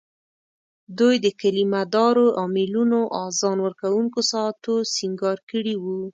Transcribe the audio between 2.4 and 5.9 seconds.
امېلونو، اذان ورکوونکو ساعتو سینګار کړي